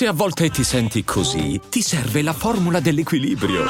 [0.00, 3.64] Se a volte ti senti così, ti serve la formula dell'equilibrio.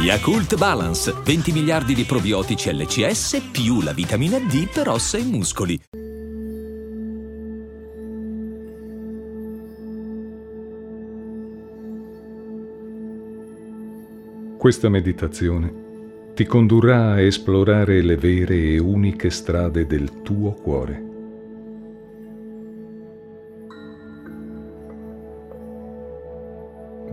[0.00, 5.80] Yakult Balance, 20 miliardi di probiotici LCS più la vitamina D per ossa e muscoli.
[14.56, 15.74] Questa meditazione
[16.34, 21.17] ti condurrà a esplorare le vere e uniche strade del tuo cuore.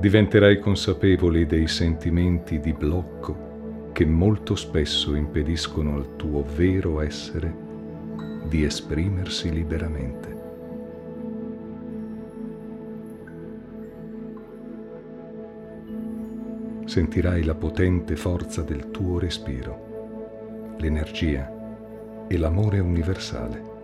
[0.06, 7.52] Diventerai consapevoli dei sentimenti di blocco che molto spesso impediscono al tuo vero essere
[8.48, 10.34] di esprimersi liberamente.
[16.86, 23.75] sentirai la potente forza del tuo respiro, l'energia e l'amore universale.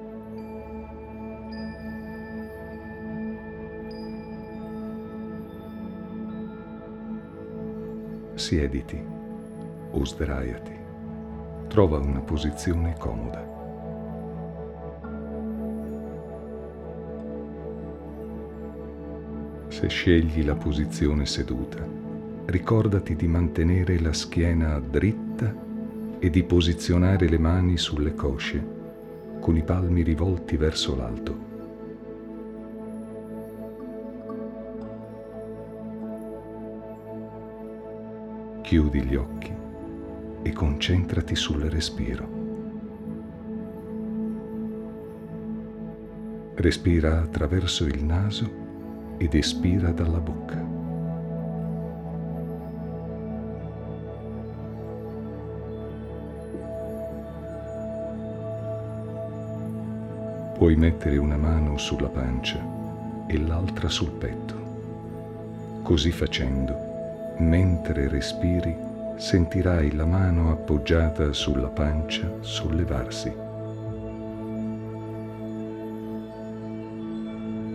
[8.52, 9.02] Siediti
[9.92, 10.78] o sdraiati.
[11.70, 13.48] Trova una posizione comoda.
[19.70, 21.88] Se scegli la posizione seduta,
[22.48, 25.56] ricordati di mantenere la schiena dritta
[26.20, 28.62] e di posizionare le mani sulle cosce,
[29.40, 31.51] con i palmi rivolti verso l'alto.
[38.72, 39.54] Chiudi gli occhi
[40.44, 42.26] e concentrati sul respiro.
[46.56, 48.50] Respira attraverso il naso
[49.18, 50.56] ed espira dalla bocca.
[60.54, 62.66] Puoi mettere una mano sulla pancia
[63.28, 64.56] e l'altra sul petto.
[65.82, 66.91] Così facendo,
[67.42, 68.78] mentre respiri,
[69.18, 73.34] sentirai la mano appoggiata sulla pancia sollevarsi.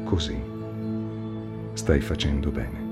[0.05, 0.41] Così
[1.73, 2.85] stai facendo bene.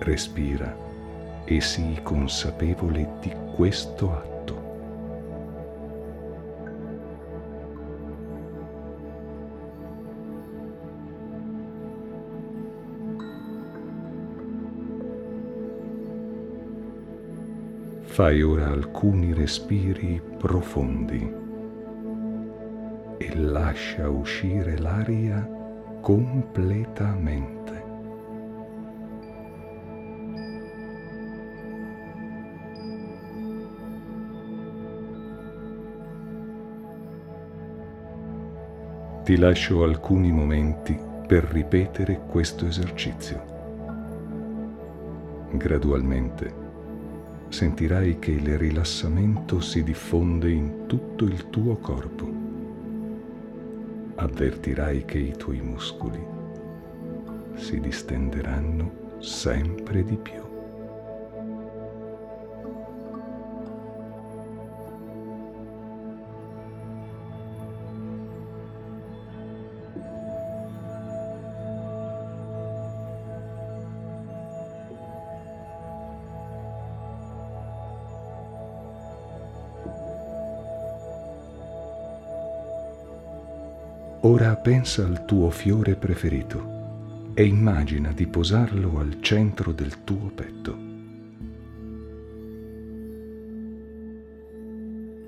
[0.00, 0.76] Respira
[1.44, 4.39] e sii consapevole di questo atto.
[18.20, 21.34] Fai ora alcuni respiri profondi
[23.16, 25.42] e lascia uscire l'aria
[26.02, 27.84] completamente.
[39.24, 40.94] Ti lascio alcuni momenti
[41.26, 43.42] per ripetere questo esercizio.
[45.52, 46.59] Gradualmente
[47.50, 52.32] sentirai che il rilassamento si diffonde in tutto il tuo corpo.
[54.14, 56.24] Avvertirai che i tuoi muscoli
[57.56, 60.49] si distenderanno sempre di più.
[84.56, 90.76] Pensa al tuo fiore preferito e immagina di posarlo al centro del tuo petto.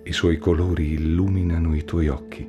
[0.04, 2.46] I suoi colori illuminano i tuoi occhi.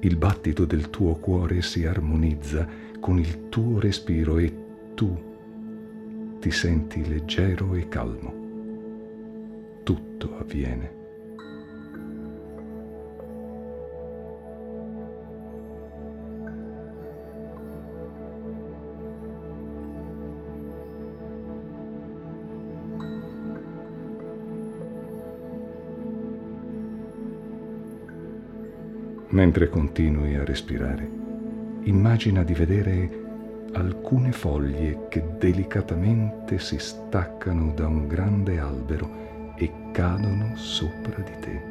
[0.00, 2.68] Il battito del tuo cuore si armonizza
[3.00, 4.54] con il tuo respiro e
[4.94, 9.80] tu ti senti leggero e calmo.
[9.82, 11.01] Tutto avviene
[29.32, 31.10] Mentre continui a respirare,
[31.84, 33.20] immagina di vedere
[33.72, 41.62] alcune foglie che delicatamente si staccano da un grande albero e cadono sopra di te.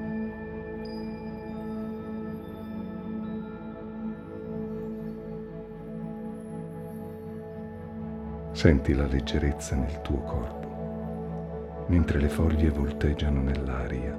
[8.54, 14.18] Senti la leggerezza nel tuo corpo, mentre le foglie volteggiano nell'aria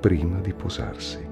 [0.00, 1.27] prima di posarsi.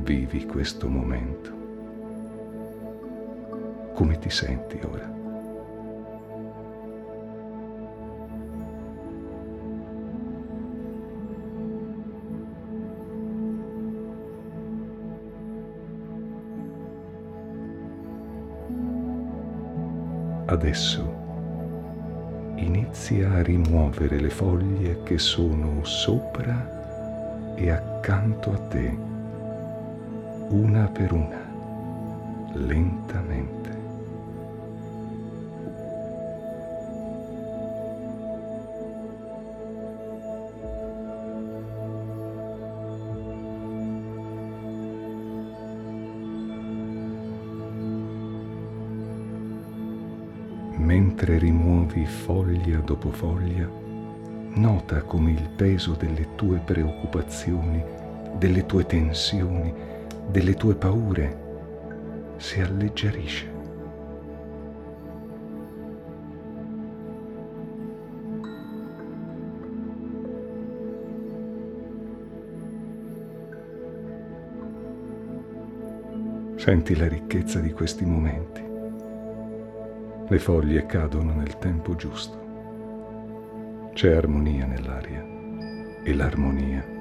[0.00, 1.58] Vivi questo momento.
[3.94, 5.18] Come ti senti ora?
[20.46, 21.18] Adesso
[22.56, 29.09] inizia a rimuovere le foglie che sono sopra e accanto a te,
[30.50, 31.48] una per una,
[32.54, 33.78] lentamente.
[50.76, 53.68] mentre rimuovi foglia dopo foglia,
[54.54, 57.84] nota come il peso delle tue preoccupazioni,
[58.38, 59.72] delle tue tensioni,
[60.30, 61.48] delle tue paure
[62.36, 63.58] si alleggerisce.
[76.54, 78.62] Senti la ricchezza di questi momenti.
[80.28, 82.38] Le foglie cadono nel tempo giusto.
[83.94, 85.26] C'è armonia nell'aria
[86.04, 86.99] e l'armonia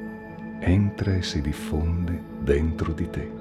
[0.59, 3.31] entra e si diffonde dentro di te.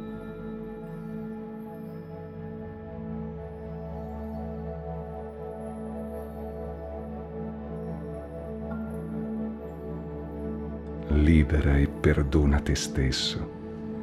[11.09, 13.57] Libera e perdona te stesso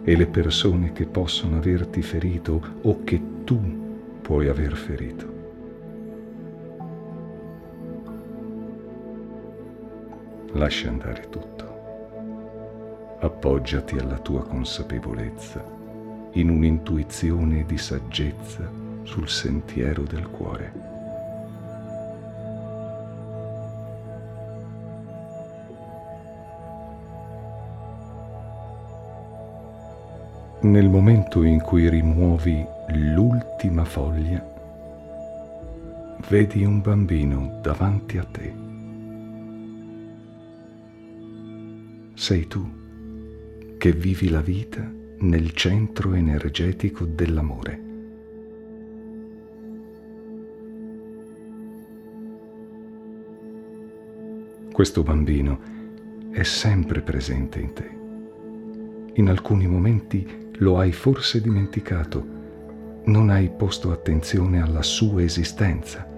[0.03, 3.59] e le persone che possono averti ferito o che tu
[4.21, 5.35] puoi aver ferito.
[10.55, 11.64] lascia andare tutto.
[13.25, 15.63] Appoggiati alla tua consapevolezza
[16.33, 18.69] in un'intuizione di saggezza
[19.01, 20.73] sul sentiero del cuore.
[30.61, 34.45] Nel momento in cui rimuovi l'ultima foglia,
[36.29, 38.65] vedi un bambino davanti a te.
[42.15, 42.84] sei tu
[43.85, 47.79] che vivi la vita nel centro energetico dell'amore.
[54.71, 55.59] Questo bambino
[56.31, 57.89] è sempre presente in te.
[59.21, 62.25] In alcuni momenti lo hai forse dimenticato,
[63.03, 66.09] non hai posto attenzione alla sua esistenza.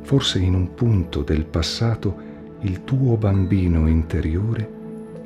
[0.00, 2.27] Forse in un punto del passato
[2.62, 4.76] il tuo bambino interiore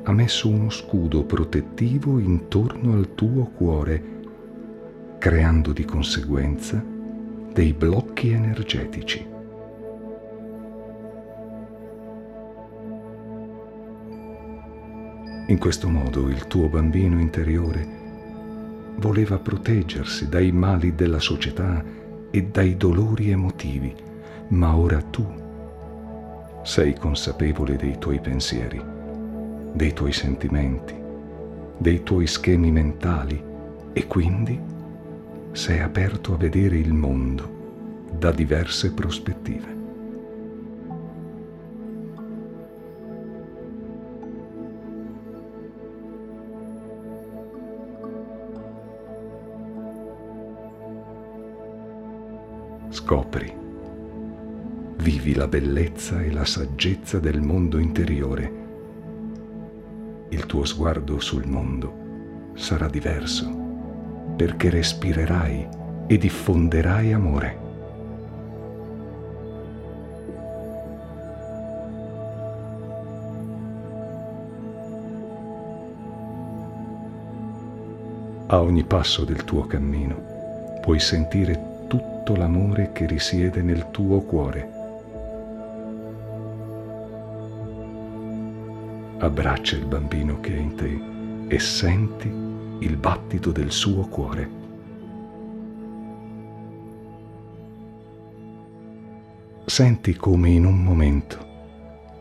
[0.03, 4.03] ha messo uno scudo protettivo intorno al tuo cuore,
[5.17, 6.83] creando di conseguenza
[7.51, 9.25] dei blocchi energetici.
[15.47, 18.01] In questo modo il tuo bambino interiore
[18.97, 21.83] voleva proteggersi dai mali della società
[22.29, 23.93] e dai dolori emotivi,
[24.49, 25.42] ma ora tu
[26.63, 28.81] sei consapevole dei tuoi pensieri,
[29.73, 30.95] dei tuoi sentimenti,
[31.77, 33.43] dei tuoi schemi mentali
[33.91, 34.59] e quindi
[35.51, 39.71] sei aperto a vedere il mondo da diverse prospettive.
[52.89, 53.52] Scopri
[55.23, 58.51] vivi la bellezza e la saggezza del mondo interiore.
[60.27, 63.49] Il tuo sguardo sul mondo sarà diverso
[64.35, 65.67] perché respirerai
[66.07, 67.57] e diffonderai amore.
[78.47, 84.82] A ogni passo del tuo cammino puoi sentire tutto l'amore che risiede nel tuo cuore
[89.25, 92.27] abbraccia il bambino che è in te e senti
[92.79, 94.61] il battito del suo cuore.
[99.65, 101.51] Senti come in un momento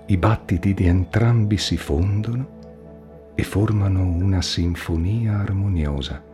[0.06, 2.60] i battiti di entrambi si fondono
[3.34, 6.31] e formano una sinfonia armoniosa.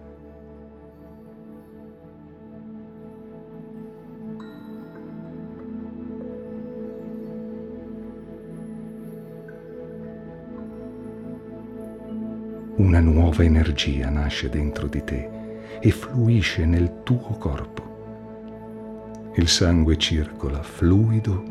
[12.98, 15.30] Una nuova energia nasce dentro di te
[15.78, 19.30] e fluisce nel tuo corpo.
[19.36, 21.44] Il sangue circola fluido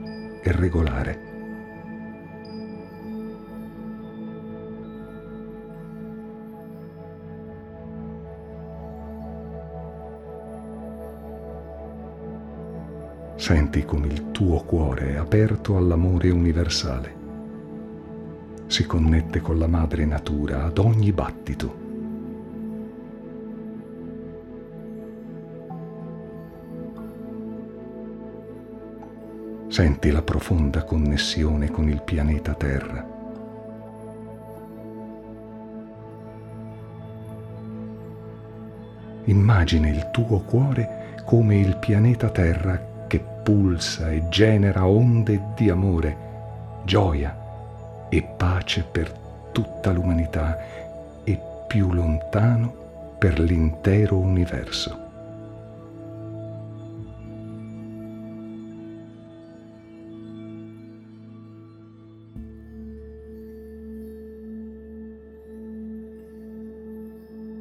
[0.44, 1.20] e regolare.
[13.38, 17.17] Senti come il tuo cuore è aperto all'amore universale.
[18.68, 21.86] Si connette con la madre natura ad ogni battito.
[29.70, 33.08] Senti la profonda connessione con il pianeta Terra.
[39.24, 46.18] Immagina il tuo cuore come il pianeta Terra che pulsa e genera onde di amore,
[46.84, 47.46] gioia
[48.10, 49.12] e pace per
[49.52, 50.58] tutta l'umanità
[51.24, 55.06] e più lontano per l'intero universo.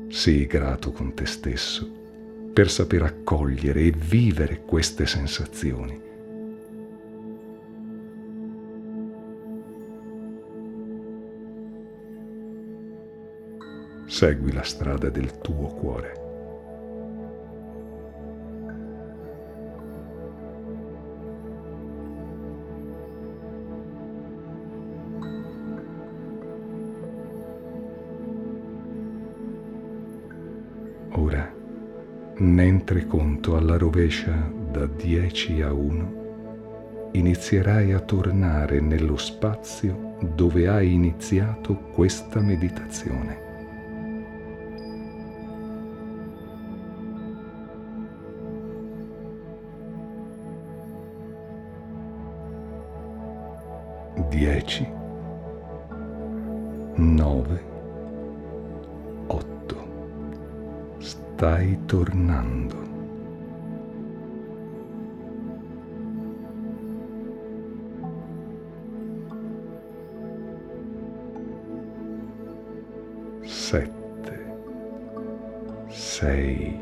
[0.09, 1.89] Sii grato con te stesso
[2.53, 6.16] per saper accogliere e vivere queste sensazioni.
[14.17, 16.13] Segui la strada del tuo cuore.
[31.11, 31.53] Ora,
[32.39, 40.95] mentre conto alla rovescia da 10 a 1, inizierai a tornare nello spazio dove hai
[40.95, 43.46] iniziato questa meditazione.
[54.29, 54.87] Dieci,
[56.97, 57.67] nove,
[61.37, 62.77] stai tornando.
[73.43, 74.57] Sette,
[75.89, 76.81] sei,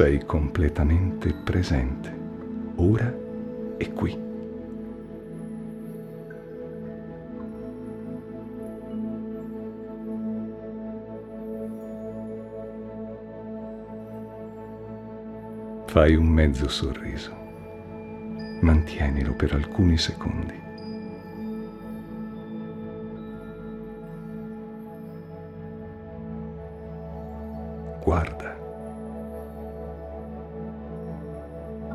[0.00, 2.11] Sei completamente presente,
[2.76, 3.14] ora
[3.76, 4.19] e qui.
[15.85, 17.37] Fai un mezzo sorriso.
[18.62, 20.59] Mantienilo per alcuni secondi.
[28.02, 28.70] Guarda.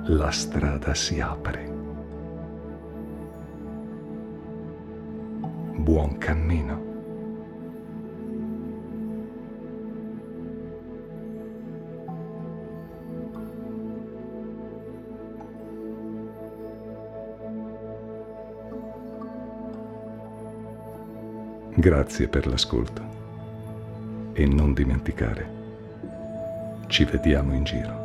[0.07, 1.67] La strada si apre.
[5.77, 6.83] Buon cammino.
[21.73, 23.01] Grazie per l'ascolto.
[24.33, 25.49] E non dimenticare,
[26.85, 28.04] ci vediamo in giro.